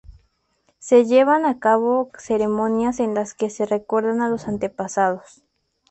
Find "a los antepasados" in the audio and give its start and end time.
4.25-5.43